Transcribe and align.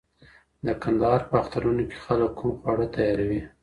د 0.65 0.67
کندهار 0.83 1.21
په 1.29 1.33
اخترونو 1.41 1.83
کي 1.89 1.97
خلګ 2.05 2.31
کوم 2.39 2.51
خواړه 2.59 2.85
تیاروي؟ 2.95 3.41